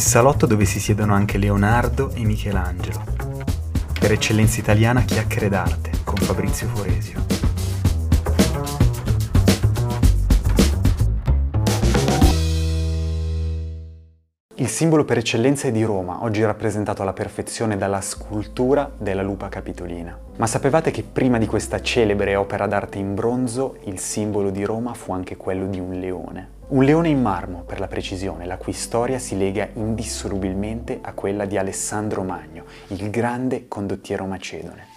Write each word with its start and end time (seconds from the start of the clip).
il 0.00 0.06
salotto 0.06 0.46
dove 0.46 0.64
si 0.64 0.80
siedono 0.80 1.12
anche 1.12 1.36
Leonardo 1.36 2.10
e 2.14 2.24
Michelangelo. 2.24 3.04
Per 3.98 4.10
eccellenza 4.10 4.58
italiana 4.58 5.02
chiacchiere 5.02 5.50
d'arte 5.50 5.90
con 6.04 6.16
Fabrizio 6.16 6.68
Foresio. 6.68 7.39
Il 14.60 14.68
simbolo 14.68 15.06
per 15.06 15.16
eccellenza 15.16 15.68
è 15.68 15.72
di 15.72 15.82
Roma, 15.84 16.22
oggi 16.22 16.44
rappresentato 16.44 17.00
alla 17.00 17.14
perfezione 17.14 17.78
dalla 17.78 18.02
scultura 18.02 18.90
della 18.94 19.22
lupa 19.22 19.48
capitolina. 19.48 20.14
Ma 20.36 20.46
sapevate 20.46 20.90
che 20.90 21.02
prima 21.02 21.38
di 21.38 21.46
questa 21.46 21.80
celebre 21.80 22.36
opera 22.36 22.66
d'arte 22.66 22.98
in 22.98 23.14
bronzo, 23.14 23.78
il 23.84 23.98
simbolo 23.98 24.50
di 24.50 24.62
Roma 24.62 24.92
fu 24.92 25.14
anche 25.14 25.38
quello 25.38 25.64
di 25.64 25.80
un 25.80 25.98
leone? 25.98 26.48
Un 26.68 26.84
leone 26.84 27.08
in 27.08 27.22
marmo, 27.22 27.62
per 27.62 27.80
la 27.80 27.88
precisione, 27.88 28.44
la 28.44 28.58
cui 28.58 28.74
storia 28.74 29.18
si 29.18 29.38
lega 29.38 29.66
indissolubilmente 29.72 30.98
a 31.00 31.14
quella 31.14 31.46
di 31.46 31.56
Alessandro 31.56 32.22
Magno, 32.22 32.64
il 32.88 33.08
grande 33.08 33.66
condottiero 33.66 34.26
macedone. 34.26 34.88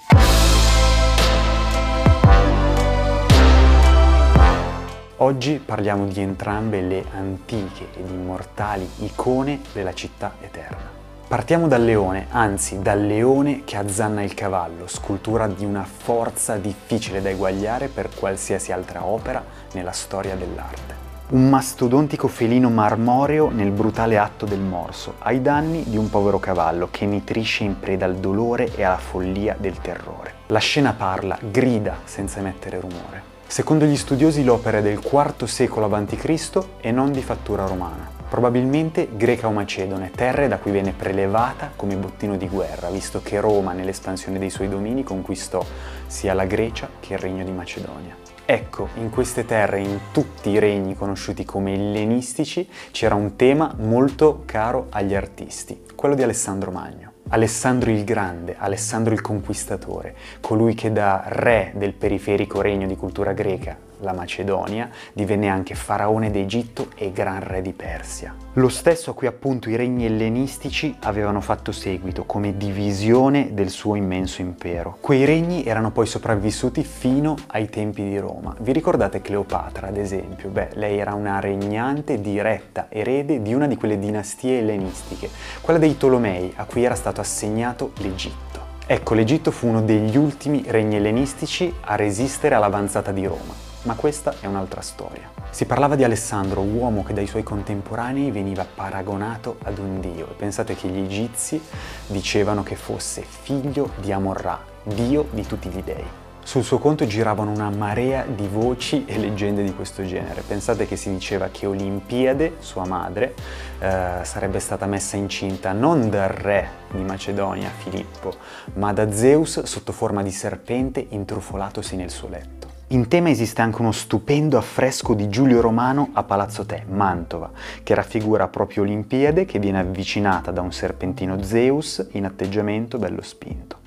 Oggi 5.23 5.61
parliamo 5.63 6.05
di 6.07 6.19
entrambe 6.19 6.81
le 6.81 7.05
antiche 7.15 7.87
ed 7.95 8.09
immortali 8.09 8.85
icone 8.97 9.61
della 9.71 9.93
città 9.93 10.33
eterna. 10.41 10.89
Partiamo 11.29 11.69
dal 11.69 11.81
leone, 11.81 12.27
anzi 12.31 12.81
dal 12.81 13.05
leone 13.05 13.61
che 13.63 13.77
azzanna 13.77 14.21
il 14.21 14.33
cavallo, 14.33 14.85
scultura 14.85 15.47
di 15.47 15.63
una 15.63 15.85
forza 15.85 16.57
difficile 16.57 17.21
da 17.21 17.29
eguagliare 17.29 17.87
per 17.87 18.09
qualsiasi 18.13 18.73
altra 18.73 19.05
opera 19.05 19.41
nella 19.71 19.93
storia 19.93 20.35
dell'arte. 20.35 20.93
Un 21.29 21.47
mastodontico 21.47 22.27
felino 22.27 22.69
marmoreo 22.69 23.49
nel 23.49 23.71
brutale 23.71 24.17
atto 24.17 24.45
del 24.45 24.59
morso, 24.59 25.13
ai 25.19 25.41
danni 25.41 25.85
di 25.85 25.95
un 25.95 26.09
povero 26.09 26.37
cavallo 26.37 26.89
che 26.91 27.05
nitrisce 27.05 27.63
in 27.63 27.79
preda 27.79 28.03
al 28.03 28.15
dolore 28.15 28.75
e 28.75 28.83
alla 28.83 28.97
follia 28.97 29.55
del 29.57 29.77
terrore. 29.79 30.33
La 30.47 30.59
scena 30.59 30.91
parla, 30.91 31.39
grida 31.39 31.99
senza 32.03 32.39
emettere 32.39 32.81
rumore. 32.81 33.31
Secondo 33.47 33.85
gli 33.85 33.95
studiosi 33.95 34.43
l'opera 34.43 34.79
è 34.79 34.81
del 34.81 34.99
IV 35.03 35.43
secolo 35.45 35.85
a.C. 35.85 36.65
e 36.81 36.91
non 36.91 37.11
di 37.11 37.21
fattura 37.21 37.65
romana. 37.65 38.09
Probabilmente 38.27 39.09
greca 39.15 39.47
o 39.47 39.51
macedone, 39.51 40.09
terre 40.09 40.47
da 40.47 40.57
cui 40.57 40.71
venne 40.71 40.91
prelevata 40.91 41.71
come 41.75 41.95
bottino 41.95 42.35
di 42.35 42.47
guerra, 42.47 42.89
visto 42.89 43.21
che 43.21 43.39
Roma 43.39 43.73
nell'espansione 43.73 44.39
dei 44.39 44.49
suoi 44.49 44.69
domini 44.69 45.03
conquistò 45.03 45.63
sia 46.07 46.33
la 46.33 46.45
Grecia 46.45 46.89
che 46.99 47.13
il 47.13 47.19
regno 47.19 47.43
di 47.43 47.51
Macedonia. 47.51 48.15
Ecco, 48.45 48.89
in 48.95 49.11
queste 49.11 49.45
terre, 49.45 49.79
in 49.79 49.99
tutti 50.11 50.49
i 50.49 50.59
regni 50.59 50.95
conosciuti 50.95 51.45
come 51.45 51.75
ellenistici, 51.75 52.67
c'era 52.91 53.13
un 53.13 53.35
tema 53.35 53.73
molto 53.77 54.41
caro 54.45 54.87
agli 54.89 55.13
artisti, 55.13 55.83
quello 55.95 56.15
di 56.15 56.23
Alessandro 56.23 56.71
Magno. 56.71 57.12
Alessandro 57.33 57.89
il 57.89 58.03
Grande, 58.03 58.55
Alessandro 58.59 59.11
il 59.11 59.21
Conquistatore, 59.21 60.13
colui 60.39 60.75
che 60.75 60.91
da 60.91 61.23
re 61.25 61.71
del 61.73 61.93
periferico 61.93 62.61
regno 62.61 62.85
di 62.85 62.95
cultura 62.95 63.33
greca 63.33 63.75
la 64.03 64.13
Macedonia, 64.13 64.89
divenne 65.13 65.49
anche 65.49 65.75
faraone 65.75 66.29
d'Egitto 66.29 66.89
e 66.95 67.11
gran 67.11 67.41
re 67.43 67.61
di 67.61 67.73
Persia. 67.73 68.35
Lo 68.53 68.69
stesso 68.69 69.11
a 69.11 69.13
cui 69.15 69.25
appunto 69.25 69.69
i 69.69 69.75
regni 69.75 70.05
ellenistici 70.05 70.95
avevano 71.01 71.41
fatto 71.41 71.71
seguito 71.71 72.25
come 72.25 72.55
divisione 72.55 73.53
del 73.53 73.69
suo 73.69 73.95
immenso 73.95 74.41
impero. 74.41 74.97
Quei 74.99 75.25
regni 75.25 75.63
erano 75.63 75.91
poi 75.91 76.05
sopravvissuti 76.05 76.83
fino 76.83 77.35
ai 77.47 77.67
tempi 77.67 78.03
di 78.03 78.19
Roma. 78.19 78.55
Vi 78.59 78.71
ricordate 78.71 79.21
Cleopatra, 79.21 79.87
ad 79.87 79.97
esempio? 79.97 80.49
Beh, 80.49 80.69
lei 80.73 80.99
era 80.99 81.13
una 81.15 81.39
regnante 81.39 82.21
diretta 82.21 82.87
erede 82.89 83.41
di 83.41 83.53
una 83.53 83.65
di 83.65 83.75
quelle 83.75 83.97
dinastie 83.97 84.59
ellenistiche, 84.59 85.29
quella 85.61 85.79
dei 85.79 85.97
Tolomei, 85.97 86.53
a 86.55 86.65
cui 86.65 86.83
era 86.83 86.95
stato 86.95 87.21
assegnato 87.21 87.91
l'Egitto. 87.97 88.61
Ecco, 88.85 89.13
l'Egitto 89.13 89.49
fu 89.49 89.67
uno 89.67 89.81
degli 89.81 90.17
ultimi 90.17 90.63
regni 90.67 90.97
ellenistici 90.97 91.73
a 91.81 91.95
resistere 91.95 92.53
all'avanzata 92.53 93.11
di 93.11 93.25
Roma. 93.25 93.71
Ma 93.83 93.95
questa 93.95 94.35
è 94.39 94.45
un'altra 94.45 94.81
storia. 94.81 95.29
Si 95.49 95.65
parlava 95.65 95.95
di 95.95 96.05
Alessandro, 96.05 96.61
uomo 96.61 97.03
che 97.03 97.13
dai 97.13 97.27
suoi 97.27 97.43
contemporanei 97.43 98.31
veniva 98.31 98.65
paragonato 98.65 99.57
ad 99.63 99.77
un 99.77 99.99
dio 99.99 100.29
e 100.29 100.33
pensate 100.33 100.73
che 100.73 100.87
gli 100.87 100.99
egizi 100.99 101.61
dicevano 102.07 102.63
che 102.63 102.75
fosse 102.75 103.21
figlio 103.21 103.91
di 103.97 104.11
Amon-Ra, 104.11 104.59
dio 104.83 105.27
di 105.31 105.45
tutti 105.45 105.67
gli 105.67 105.81
dei. 105.83 106.21
Sul 106.43 106.63
suo 106.63 106.77
conto 106.77 107.05
giravano 107.07 107.51
una 107.51 107.69
marea 107.69 108.25
di 108.25 108.47
voci 108.47 109.05
e 109.05 109.17
leggende 109.17 109.63
di 109.63 109.73
questo 109.73 110.05
genere. 110.05 110.41
Pensate 110.41 110.85
che 110.85 110.95
si 110.95 111.09
diceva 111.09 111.49
che 111.49 111.65
Olimpiade, 111.65 112.55
sua 112.59 112.85
madre, 112.85 113.33
eh, 113.79 114.19
sarebbe 114.23 114.59
stata 114.59 114.85
messa 114.85 115.17
incinta 115.17 115.71
non 115.71 116.09
dal 116.09 116.29
re 116.29 116.69
di 116.91 117.01
Macedonia, 117.01 117.69
Filippo, 117.69 118.33
ma 118.75 118.91
da 118.91 119.11
Zeus 119.11 119.63
sotto 119.63 119.91
forma 119.91 120.21
di 120.21 120.31
serpente 120.31 121.05
intrufolatosi 121.09 121.95
nel 121.95 122.09
suo 122.09 122.29
letto. 122.29 122.72
In 122.93 123.07
tema 123.07 123.31
esiste 123.31 123.63
anche 123.63 123.81
uno 123.81 123.91
stupendo 123.91 124.55
affresco 124.55 125.15
di 125.15 125.27
Giulio 125.27 125.61
Romano 125.61 126.11
a 126.13 126.21
Palazzo 126.21 126.63
Te, 126.63 126.83
Mantova, 126.87 127.49
che 127.81 127.95
raffigura 127.95 128.47
proprio 128.49 128.83
Olimpiade 128.83 129.45
che 129.45 129.57
viene 129.57 129.79
avvicinata 129.79 130.51
da 130.51 130.61
un 130.61 130.71
serpentino 130.71 131.41
Zeus 131.41 132.09
in 132.11 132.25
atteggiamento 132.25 132.99
bello 132.99 133.23
spinto. 133.23 133.77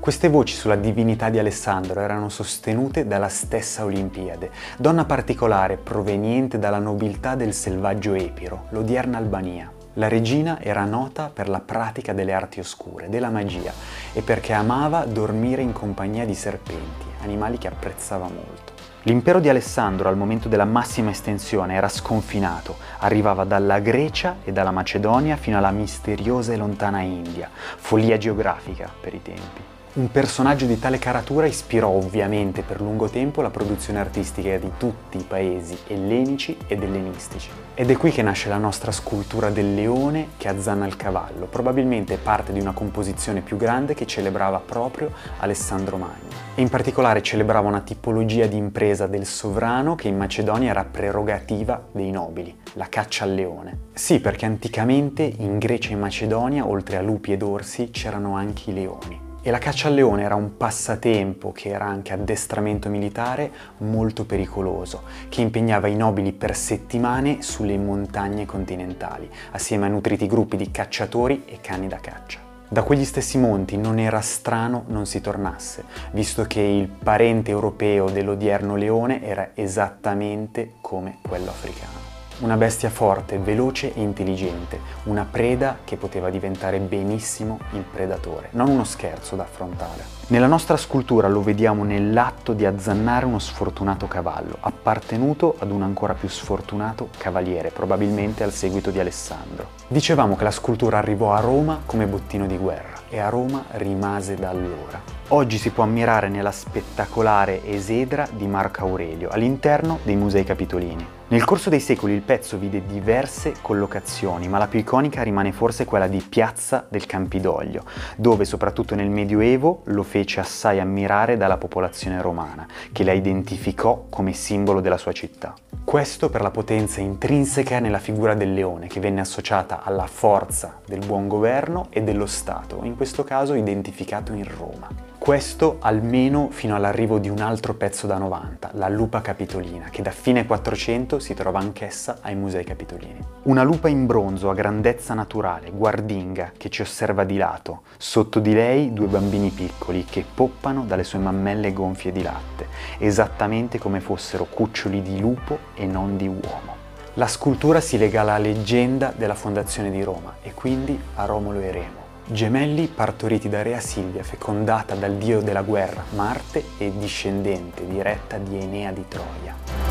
Queste 0.00 0.28
voci 0.30 0.54
sulla 0.54 0.74
divinità 0.74 1.30
di 1.30 1.38
Alessandro 1.38 2.00
erano 2.00 2.28
sostenute 2.28 3.06
dalla 3.06 3.28
stessa 3.28 3.84
Olimpiade, 3.84 4.50
donna 4.78 5.04
particolare 5.04 5.76
proveniente 5.76 6.58
dalla 6.58 6.80
nobiltà 6.80 7.36
del 7.36 7.54
selvaggio 7.54 8.14
Epiro, 8.14 8.66
l'odierna 8.70 9.18
Albania. 9.18 9.75
La 9.98 10.08
regina 10.08 10.60
era 10.60 10.84
nota 10.84 11.30
per 11.32 11.48
la 11.48 11.60
pratica 11.60 12.12
delle 12.12 12.34
arti 12.34 12.60
oscure, 12.60 13.08
della 13.08 13.30
magia 13.30 13.72
e 14.12 14.20
perché 14.20 14.52
amava 14.52 15.06
dormire 15.06 15.62
in 15.62 15.72
compagnia 15.72 16.26
di 16.26 16.34
serpenti, 16.34 17.06
animali 17.22 17.56
che 17.56 17.68
apprezzava 17.68 18.28
molto. 18.28 18.74
L'impero 19.04 19.40
di 19.40 19.48
Alessandro 19.48 20.10
al 20.10 20.16
momento 20.18 20.48
della 20.48 20.66
massima 20.66 21.08
estensione 21.10 21.76
era 21.76 21.88
sconfinato, 21.88 22.76
arrivava 22.98 23.44
dalla 23.44 23.78
Grecia 23.78 24.36
e 24.44 24.52
dalla 24.52 24.70
Macedonia 24.70 25.36
fino 25.36 25.56
alla 25.56 25.70
misteriosa 25.70 26.52
e 26.52 26.56
lontana 26.56 27.00
India, 27.00 27.48
follia 27.52 28.18
geografica 28.18 28.90
per 29.00 29.14
i 29.14 29.22
tempi. 29.22 29.75
Un 29.96 30.10
personaggio 30.10 30.66
di 30.66 30.78
tale 30.78 30.98
caratura 30.98 31.46
ispirò 31.46 31.88
ovviamente 31.88 32.60
per 32.60 32.82
lungo 32.82 33.08
tempo 33.08 33.40
la 33.40 33.48
produzione 33.48 33.98
artistica 33.98 34.58
di 34.58 34.72
tutti 34.76 35.16
i 35.16 35.24
paesi 35.26 35.74
ellenici 35.86 36.54
ed 36.66 36.82
ellenistici. 36.82 37.48
Ed 37.72 37.90
è 37.90 37.96
qui 37.96 38.10
che 38.10 38.20
nasce 38.20 38.50
la 38.50 38.58
nostra 38.58 38.92
scultura 38.92 39.48
del 39.48 39.74
leone 39.74 40.32
che 40.36 40.48
azzanna 40.48 40.86
il 40.86 40.96
cavallo, 40.96 41.46
probabilmente 41.46 42.18
parte 42.18 42.52
di 42.52 42.60
una 42.60 42.72
composizione 42.72 43.40
più 43.40 43.56
grande 43.56 43.94
che 43.94 44.06
celebrava 44.06 44.58
proprio 44.58 45.12
Alessandro 45.38 45.96
Magno. 45.96 46.28
E 46.54 46.60
in 46.60 46.68
particolare 46.68 47.22
celebrava 47.22 47.66
una 47.66 47.80
tipologia 47.80 48.44
di 48.44 48.58
impresa 48.58 49.06
del 49.06 49.24
sovrano 49.24 49.94
che 49.94 50.08
in 50.08 50.18
Macedonia 50.18 50.72
era 50.72 50.84
prerogativa 50.84 51.82
dei 51.90 52.10
nobili, 52.10 52.54
la 52.74 52.90
caccia 52.90 53.24
al 53.24 53.32
leone. 53.32 53.78
Sì, 53.94 54.20
perché 54.20 54.44
anticamente 54.44 55.22
in 55.22 55.56
Grecia 55.56 55.88
e 55.88 55.92
in 55.92 56.00
Macedonia, 56.00 56.66
oltre 56.66 56.98
a 56.98 57.00
lupi 57.00 57.32
ed 57.32 57.40
orsi, 57.40 57.88
c'erano 57.90 58.36
anche 58.36 58.70
i 58.70 58.74
leoni. 58.74 59.25
E 59.46 59.50
la 59.52 59.58
caccia 59.58 59.86
al 59.86 59.94
leone 59.94 60.24
era 60.24 60.34
un 60.34 60.56
passatempo 60.56 61.52
che 61.52 61.68
era 61.68 61.84
anche 61.84 62.12
addestramento 62.12 62.88
militare 62.88 63.48
molto 63.76 64.24
pericoloso, 64.24 65.04
che 65.28 65.40
impegnava 65.40 65.86
i 65.86 65.94
nobili 65.94 66.32
per 66.32 66.56
settimane 66.56 67.42
sulle 67.42 67.78
montagne 67.78 68.44
continentali, 68.44 69.30
assieme 69.52 69.86
a 69.86 69.88
nutriti 69.88 70.26
gruppi 70.26 70.56
di 70.56 70.72
cacciatori 70.72 71.44
e 71.46 71.60
cani 71.60 71.86
da 71.86 71.98
caccia. 71.98 72.40
Da 72.66 72.82
quegli 72.82 73.04
stessi 73.04 73.38
monti 73.38 73.76
non 73.76 74.00
era 74.00 74.20
strano 74.20 74.82
non 74.88 75.06
si 75.06 75.20
tornasse, 75.20 75.84
visto 76.10 76.42
che 76.48 76.60
il 76.60 76.88
parente 76.88 77.52
europeo 77.52 78.10
dell'odierno 78.10 78.74
leone 78.74 79.22
era 79.22 79.50
esattamente 79.54 80.72
come 80.80 81.18
quello 81.22 81.50
africano. 81.50 82.05
Una 82.38 82.58
bestia 82.58 82.90
forte, 82.90 83.38
veloce 83.38 83.94
e 83.94 84.02
intelligente, 84.02 84.78
una 85.04 85.26
preda 85.28 85.78
che 85.84 85.96
poteva 85.96 86.28
diventare 86.28 86.78
benissimo 86.80 87.58
il 87.72 87.80
predatore, 87.80 88.48
non 88.50 88.68
uno 88.68 88.84
scherzo 88.84 89.36
da 89.36 89.44
affrontare. 89.44 90.04
Nella 90.26 90.46
nostra 90.46 90.76
scultura 90.76 91.28
lo 91.28 91.40
vediamo 91.40 91.82
nell'atto 91.82 92.52
di 92.52 92.66
azzannare 92.66 93.24
uno 93.24 93.38
sfortunato 93.38 94.06
cavallo, 94.06 94.58
appartenuto 94.60 95.56
ad 95.58 95.70
un 95.70 95.80
ancora 95.80 96.12
più 96.12 96.28
sfortunato 96.28 97.08
cavaliere, 97.16 97.70
probabilmente 97.70 98.42
al 98.42 98.52
seguito 98.52 98.90
di 98.90 99.00
Alessandro. 99.00 99.68
Dicevamo 99.88 100.36
che 100.36 100.44
la 100.44 100.50
scultura 100.50 100.98
arrivò 100.98 101.32
a 101.32 101.40
Roma 101.40 101.80
come 101.86 102.06
bottino 102.06 102.46
di 102.46 102.58
guerra 102.58 103.00
e 103.08 103.18
a 103.18 103.30
Roma 103.30 103.64
rimase 103.70 104.34
da 104.34 104.50
allora. 104.50 105.00
Oggi 105.28 105.56
si 105.56 105.70
può 105.70 105.84
ammirare 105.84 106.28
nella 106.28 106.52
spettacolare 106.52 107.64
esedra 107.64 108.28
di 108.30 108.46
Marco 108.46 108.82
Aurelio, 108.82 109.30
all'interno 109.30 110.00
dei 110.02 110.16
Musei 110.16 110.44
Capitolini. 110.44 111.15
Nel 111.28 111.42
corso 111.42 111.70
dei 111.70 111.80
secoli 111.80 112.14
il 112.14 112.20
pezzo 112.20 112.56
vide 112.56 112.86
diverse 112.86 113.54
collocazioni, 113.60 114.46
ma 114.46 114.58
la 114.58 114.68
più 114.68 114.78
iconica 114.78 115.24
rimane 115.24 115.50
forse 115.50 115.84
quella 115.84 116.06
di 116.06 116.20
Piazza 116.20 116.86
del 116.88 117.04
Campidoglio, 117.04 117.82
dove 118.16 118.44
soprattutto 118.44 118.94
nel 118.94 119.10
Medioevo 119.10 119.80
lo 119.86 120.04
fece 120.04 120.38
assai 120.38 120.78
ammirare 120.78 121.36
dalla 121.36 121.56
popolazione 121.56 122.22
romana, 122.22 122.64
che 122.92 123.02
la 123.02 123.10
identificò 123.10 124.06
come 124.08 124.34
simbolo 124.34 124.80
della 124.80 124.98
sua 124.98 125.10
città. 125.10 125.52
Questo 125.82 126.30
per 126.30 126.42
la 126.42 126.52
potenza 126.52 127.00
intrinseca 127.00 127.80
nella 127.80 127.98
figura 127.98 128.34
del 128.34 128.54
leone, 128.54 128.86
che 128.86 129.00
venne 129.00 129.20
associata 129.20 129.82
alla 129.82 130.06
forza 130.06 130.80
del 130.86 131.04
buon 131.04 131.26
governo 131.26 131.88
e 131.90 132.04
dello 132.04 132.26
Stato, 132.26 132.82
in 132.84 132.94
questo 132.94 133.24
caso 133.24 133.54
identificato 133.54 134.32
in 134.32 134.46
Roma. 134.56 135.06
Questo 135.18 135.78
almeno 135.80 136.50
fino 136.50 136.76
all'arrivo 136.76 137.18
di 137.18 137.28
un 137.28 137.40
altro 137.40 137.74
pezzo 137.74 138.06
da 138.06 138.16
90, 138.16 138.70
la 138.74 138.88
lupa 138.88 139.22
capitolina, 139.22 139.88
che 139.90 140.00
da 140.00 140.12
fine 140.12 140.46
400 140.46 141.15
si 141.18 141.34
trova 141.34 141.58
anch'essa 141.58 142.18
ai 142.22 142.34
musei 142.34 142.64
capitolini. 142.64 143.18
Una 143.44 143.62
lupa 143.62 143.88
in 143.88 144.06
bronzo 144.06 144.50
a 144.50 144.54
grandezza 144.54 145.14
naturale, 145.14 145.70
guardinga, 145.70 146.52
che 146.56 146.68
ci 146.68 146.82
osserva 146.82 147.24
di 147.24 147.36
lato. 147.36 147.82
Sotto 147.96 148.38
di 148.40 148.52
lei 148.52 148.92
due 148.92 149.06
bambini 149.06 149.50
piccoli 149.50 150.04
che 150.04 150.24
poppano 150.34 150.84
dalle 150.84 151.04
sue 151.04 151.18
mammelle 151.18 151.72
gonfie 151.72 152.12
di 152.12 152.22
latte, 152.22 152.68
esattamente 152.98 153.78
come 153.78 154.00
fossero 154.00 154.44
cuccioli 154.44 155.02
di 155.02 155.20
lupo 155.20 155.58
e 155.74 155.86
non 155.86 156.16
di 156.16 156.26
uomo. 156.26 156.74
La 157.14 157.26
scultura 157.26 157.80
si 157.80 157.96
lega 157.98 158.20
alla 158.20 158.38
leggenda 158.38 159.12
della 159.16 159.34
fondazione 159.34 159.90
di 159.90 160.02
Roma 160.02 160.36
e 160.42 160.52
quindi 160.52 160.98
a 161.14 161.24
Romolo 161.24 161.60
e 161.60 161.70
Remo 161.70 162.06
Gemelli 162.28 162.88
partoriti 162.88 163.48
da 163.48 163.62
Rea 163.62 163.78
Silvia, 163.78 164.24
fecondata 164.24 164.96
dal 164.96 165.14
dio 165.14 165.40
della 165.40 165.62
guerra 165.62 166.02
Marte 166.16 166.64
e 166.76 166.92
discendente 166.98 167.86
diretta 167.86 168.36
di 168.36 168.58
Enea 168.58 168.90
di 168.90 169.04
Troia. 169.06 169.85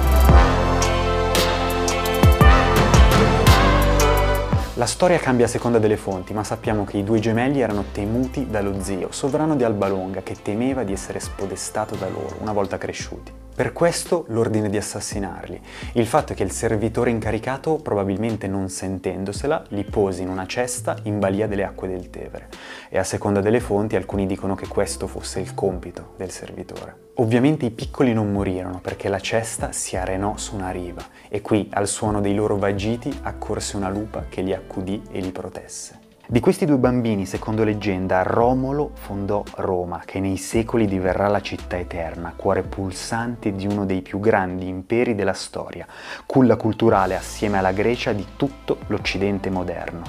La 4.78 4.88
storia 4.88 5.18
cambia 5.20 5.46
a 5.46 5.48
seconda 5.48 5.80
delle 5.80 5.96
fonti, 5.96 6.34
ma 6.34 6.44
sappiamo 6.44 6.84
che 6.84 6.98
i 6.98 7.04
due 7.06 7.20
gemelli 7.20 7.62
erano 7.62 7.86
temuti 7.94 8.50
dallo 8.50 8.82
zio, 8.82 9.10
sovrano 9.10 9.56
di 9.56 9.64
Alba 9.64 9.88
Longa, 9.88 10.22
che 10.22 10.36
temeva 10.42 10.84
di 10.84 10.92
essere 10.92 11.22
spodestato 11.22 11.96
da 11.96 12.10
loro 12.10 12.36
una 12.42 12.52
volta 12.52 12.78
cresciuti. 12.78 13.45
Per 13.56 13.72
questo 13.72 14.26
l'ordine 14.28 14.70
di 14.70 14.76
assassinarli. 14.76 15.62
Il 15.94 16.08
fatto 16.08 16.34
è 16.34 16.36
che 16.36 16.44
il 16.44 16.52
servitore 16.52 17.10
incaricato, 17.10 17.78
probabilmente 17.78 18.48
non 18.48 18.68
sentendosela, 18.68 19.64
li 19.70 19.86
pose 19.86 20.24
in 20.24 20.28
una 20.28 20.46
cesta 20.46 20.98
in 21.04 21.20
balia 21.20 21.48
delle 21.48 21.64
acque 21.64 21.88
del 21.88 22.10
Tevere. 22.10 22.50
E 22.90 22.98
a 22.98 23.06
seconda 23.06 23.40
delle 23.40 23.62
fonti 23.62 23.96
alcuni 23.96 24.26
dicono 24.26 24.56
che 24.56 24.68
questo 24.68 25.08
fosse 25.08 25.40
il 25.40 25.54
compito 25.54 26.16
del 26.18 26.32
servitore. 26.32 27.04
Ovviamente 27.16 27.66
i 27.66 27.72
piccoli 27.72 28.12
non 28.12 28.30
morirono 28.30 28.82
perché 28.82 29.08
la 29.08 29.22
cesta 29.22 29.72
si 29.72 29.96
arenò 29.96 30.36
su 30.36 30.56
una 30.56 30.72
riva 30.72 31.02
e 31.30 31.40
qui, 31.40 31.70
al 31.72 31.88
suono 31.88 32.20
dei 32.20 32.36
loro 32.36 32.58
vagiti, 32.58 33.18
accorse 33.22 33.78
una 33.78 33.88
lupa 33.88 34.26
che 34.28 34.42
li 34.42 34.54
accudì 34.54 35.02
e 35.10 35.22
li 35.22 35.32
protesse. 35.32 36.05
Di 36.28 36.40
questi 36.40 36.66
due 36.66 36.78
bambini, 36.78 37.28
secondo 37.28 37.64
leggenda, 37.64 38.24
Romolo 38.24 38.90
fondò 38.94 39.44
Roma, 39.58 40.02
che 40.04 40.20
nei 40.20 40.38
secoli 40.38 40.88
diverrà 40.88 41.28
la 41.28 41.40
città 41.40 41.78
eterna, 41.78 42.34
cuore 42.36 42.64
pulsante 42.64 43.54
di 43.54 43.68
uno 43.68 43.86
dei 43.86 44.02
più 44.02 44.20
grandi 44.20 44.68
imperi 44.68 45.14
della 45.14 45.34
storia, 45.34 45.86
culla 46.26 46.56
culturale 46.56 47.16
assieme 47.16 47.60
alla 47.60 47.74
Grecia 47.74 48.12
di 48.12 48.26
tutto 48.38 48.80
l'Occidente 48.88 49.52
moderno. 49.52 50.02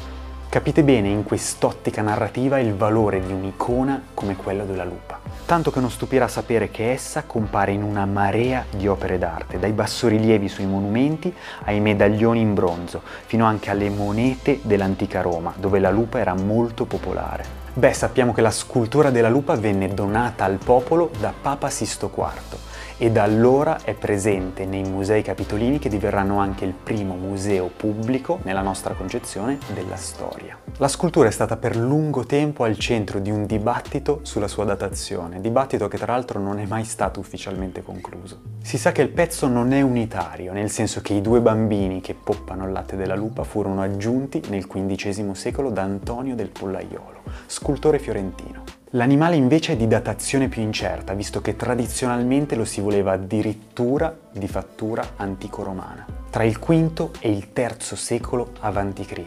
Capite 0.49 0.83
bene 0.83 1.09
in 1.09 1.23
quest'ottica 1.23 2.01
narrativa 2.01 2.59
il 2.59 2.75
valore 2.75 3.21
di 3.21 3.33
un'icona 3.33 4.01
come 4.15 4.37
quella 4.37 4.65
della 4.65 4.85
lupa 4.85 5.16
tanto 5.47 5.71
che 5.71 5.79
non 5.79 5.93
stupirà 5.93 6.27
sapere 6.27 6.71
che 6.71 6.91
essa 6.91 7.23
compare 7.23 7.71
in 7.71 7.85
una 7.85 8.05
marea 8.05 8.65
di 8.69 8.89
opere 8.89 9.17
d'arte, 9.17 9.61
dai 9.61 9.71
bassorilievi 9.71 10.49
sui 10.49 10.67
monumenti 10.67 11.33
ai 11.65 11.79
medaglioni 11.79 12.41
in 12.41 12.53
bronzo, 12.53 13.01
fino 13.27 13.47
anche 13.47 13.71
alle 13.71 13.89
monete 13.89 14.59
dell'antica 14.63 15.23
Roma, 15.23 15.55
dove 15.57 15.79
la 15.79 15.91
lupa 15.91 16.19
era 16.19 16.35
molto 16.35 16.85
popolare. 16.85 17.45
Beh, 17.73 17.93
sappiamo 17.93 18.33
che 18.33 18.41
la 18.41 18.51
scultura 18.51 19.11
della 19.11 19.29
lupa 19.29 19.55
venne 19.55 19.95
donata 19.95 20.45
al 20.45 20.59
popolo 20.63 21.11
da 21.21 21.33
Papa 21.41 21.71
Sisto 21.71 22.11
IV 22.13 22.76
e 22.99 23.11
da 23.11 23.23
allora 23.25 23.83
è 23.83 23.95
presente 23.95 24.65
nei 24.65 24.83
musei 24.83 25.23
capitolini 25.23 25.79
che 25.79 25.91
diverranno 25.91 26.39
anche 26.39 26.65
il 26.65 26.73
primo 26.73 27.15
museo 27.15 27.71
pubblico 27.75 28.39
nella 28.43 28.63
nostra 28.63 28.95
concezione 28.95 29.59
della 29.75 29.97
storia. 29.97 30.59
La 30.79 30.89
scultura 30.89 31.29
è 31.29 31.31
stata 31.31 31.57
per 31.57 31.77
lungo 31.77 32.25
tempo 32.25 32.65
al 32.65 32.79
centro 32.79 33.19
di 33.19 33.31
un 33.31 33.45
dibattito 33.45 34.21
sulla 34.23 34.49
sua 34.49 34.65
datazione, 34.65 35.41
dibattito 35.41 35.89
che 35.89 35.99
tra 35.99 36.13
l'altro 36.13 36.41
non 36.41 36.59
è 36.59 36.67
mai 36.67 36.85
stato 36.85 37.21
ufficialmente 37.21 37.83
concluso. 37.83 38.41
Si 38.63 38.79
sa 38.79 38.93
che 38.93 39.03
il 39.03 39.11
pezzo 39.11 39.47
non 39.47 39.73
è 39.73 39.83
unitario, 39.83 40.53
nel 40.53 40.71
senso 40.71 41.01
che 41.01 41.13
i 41.13 41.21
due 41.21 41.41
bambini 41.41 42.01
che 42.01 42.15
poppano 42.15 42.65
il 42.65 42.73
latte 42.73 42.97
della 42.97 43.15
lupa 43.15 43.45
furono 43.45 43.83
aggiunti 43.83 44.43
nel 44.49 44.67
XV 44.67 45.33
secolo 45.33 45.71
da 45.71 45.83
Antonio 45.83 46.35
del 46.35 46.49
Pollaiolo, 46.49 47.23
scultore 47.47 47.99
fiorentino. 47.99 48.63
L'animale 48.91 49.35
invece 49.37 49.73
è 49.73 49.77
di 49.77 49.89
datazione 49.89 50.49
più 50.49 50.63
incerta, 50.63 51.13
visto 51.13 51.41
che 51.41 51.57
tradizionalmente 51.57 52.55
lo 52.55 52.65
si 52.65 52.81
voleva 52.81 53.13
addirittura 53.13 54.17
di 54.31 54.47
fattura 54.47 55.07
antico-romana, 55.17 56.07
tra 56.31 56.45
il 56.45 56.57
V 56.57 57.11
e 57.19 57.31
il 57.31 57.49
III 57.53 57.75
secolo 57.79 58.53
a.C. 58.61 59.23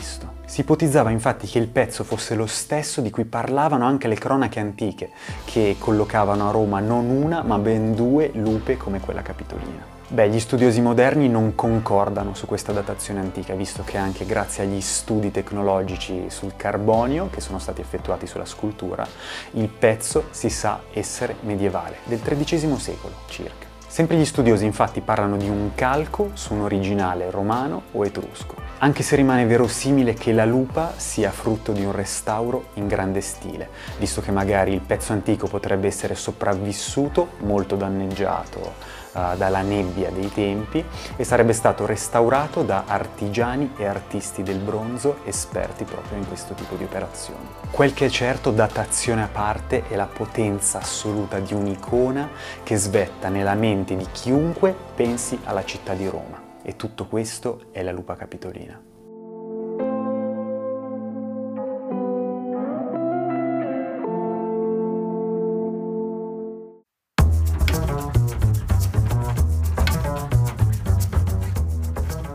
Si 0.46 0.62
ipotizzava 0.62 1.12
infatti 1.12 1.46
che 1.46 1.60
il 1.60 1.68
pezzo 1.68 2.04
fosse 2.04 2.36
lo 2.36 2.48
stesso 2.48 3.02
di 3.02 3.12
cui 3.12 3.26
parlavano 3.26 3.86
anche 3.86 4.08
le 4.08 4.16
cronache 4.16 4.60
antiche, 4.60 5.12
che 5.44 5.76
collocavano 5.78 6.48
a 6.48 6.52
Roma 6.52 6.80
non 6.80 7.10
una 7.10 7.44
ma 7.44 7.60
ben 7.60 7.94
due 7.94 8.32
lupe 8.34 8.78
come 8.78 9.00
quella 9.00 9.22
capitolina. 9.22 9.99
Beh, 10.12 10.28
gli 10.28 10.40
studiosi 10.40 10.82
moderni 10.82 11.30
non 11.30 11.54
concordano 11.54 12.34
su 12.34 12.48
questa 12.48 12.72
datazione 12.72 13.20
antica, 13.20 13.54
visto 13.54 13.84
che 13.84 13.98
anche 13.98 14.26
grazie 14.26 14.64
agli 14.64 14.82
studi 14.82 15.30
tecnologici 15.30 16.32
sul 16.32 16.54
carbonio 16.56 17.30
che 17.30 17.42
sono 17.42 17.60
stati 17.60 17.82
effettuati 17.82 18.26
sulla 18.26 18.46
scultura, 18.46 19.08
il 19.52 19.68
pezzo 19.68 20.26
si 20.32 20.50
sa 20.50 20.82
essere 20.94 21.36
medievale, 21.42 21.98
del 22.06 22.22
XIII 22.22 22.80
secolo 22.80 23.18
circa. 23.28 23.68
Sempre 23.86 24.18
gli 24.18 24.26
studiosi 24.26 24.66
infatti 24.66 25.02
parlano 25.02 25.38
di 25.38 25.48
un 25.48 25.74
calco 25.76 26.32
su 26.34 26.56
un 26.56 26.62
originale 26.62 27.30
romano 27.30 27.84
o 27.92 28.04
etrusco, 28.04 28.56
anche 28.80 29.04
se 29.04 29.16
rimane 29.16 29.46
verosimile 29.46 30.14
che 30.14 30.32
la 30.32 30.46
lupa 30.46 30.94
sia 30.96 31.32
frutto 31.32 31.72
di 31.72 31.84
un 31.84 31.92
restauro 31.92 32.68
in 32.76 32.88
grande 32.88 33.22
stile, 33.22 33.70
visto 33.98 34.22
che 34.22 34.32
magari 34.32 34.74
il 34.74 34.82
pezzo 34.82 35.12
antico 35.12 35.48
potrebbe 35.48 35.88
essere 35.88 36.16
sopravvissuto, 36.16 37.30
molto 37.40 37.76
danneggiato 37.76 38.74
uh, 39.14 39.36
dalla 39.36 39.62
nebbia 39.62 40.10
dei 40.12 40.32
tempi 40.32 40.84
e 41.16 41.24
sarebbe 41.24 41.54
stato 41.54 41.86
restaurato 41.86 42.64
da 42.64 42.84
artigiani 42.88 43.74
e 43.76 43.86
artisti 43.86 44.44
del 44.44 44.60
bronzo 44.60 45.20
esperti 45.26 45.84
proprio 45.84 46.18
in 46.18 46.28
questo 46.28 46.54
tipo 46.54 46.76
di 46.76 46.86
operazioni. 46.86 47.48
Quel 47.72 47.94
che 47.94 48.06
è 48.06 48.10
certo, 48.10 48.52
datazione 48.52 49.24
a 49.24 49.30
parte, 49.30 49.84
è 49.90 49.96
la 49.96 50.08
potenza 50.08 50.80
assoluta 50.80 51.40
di 51.40 51.54
un'icona 51.54 52.30
che 52.64 52.78
svetta 52.78 53.28
nella 53.28 53.56
mente 53.56 53.96
di 53.98 54.08
chiunque 54.12 54.74
pensi 54.96 55.38
alla 55.44 55.66
città 55.66 55.94
di 55.94 56.08
Roma. 56.08 56.49
E 56.70 56.76
tutto 56.76 57.08
questo 57.08 57.70
è 57.72 57.82
la 57.82 57.92
lupa 57.92 58.16
capitolina. 58.16 58.80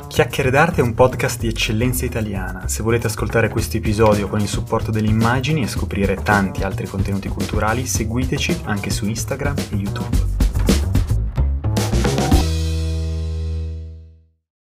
Chiacchiere 0.09 0.51
d'arte 0.51 0.81
è 0.81 0.83
un 0.83 0.95
podcast 0.95 1.39
di 1.39 1.47
eccellenza 1.47 2.05
italiana. 2.05 2.67
Se 2.67 2.83
volete 2.83 3.07
ascoltare 3.07 3.49
questo 3.49 3.77
episodio 3.77 4.27
con 4.27 4.41
il 4.41 4.49
supporto 4.49 4.91
delle 4.91 5.07
immagini 5.07 5.63
e 5.63 5.69
scoprire 5.69 6.17
tanti 6.17 6.65
altri 6.65 6.89
contenuti 6.89 7.29
culturali, 7.29 7.87
seguiteci 7.87 8.63
anche 8.65 8.91
su 8.91 9.07
Instagram 9.07 9.55
e 9.71 9.77
YouTube. 9.77 10.44